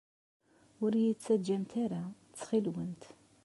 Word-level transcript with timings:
Ur 0.83 0.91
iyi-ttaǧǧamt 0.95 1.71
ara, 1.83 2.01
ttxil-went! 2.23 3.03